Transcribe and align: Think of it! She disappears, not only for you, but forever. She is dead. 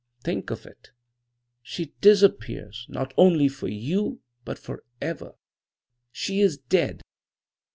Think 0.23 0.49
of 0.49 0.65
it! 0.65 0.89
She 1.61 1.93
disappears, 2.01 2.87
not 2.89 3.13
only 3.17 3.47
for 3.47 3.67
you, 3.67 4.21
but 4.43 4.57
forever. 4.57 5.35
She 6.11 6.39
is 6.39 6.57
dead. 6.57 7.03